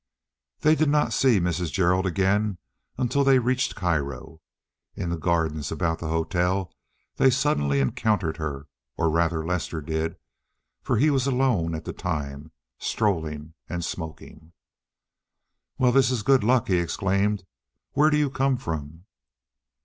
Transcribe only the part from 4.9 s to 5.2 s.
In the